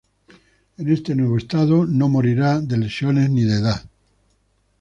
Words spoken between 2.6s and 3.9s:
lesiones ni de edad.